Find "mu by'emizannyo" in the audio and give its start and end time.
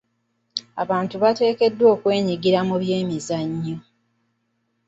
2.67-3.77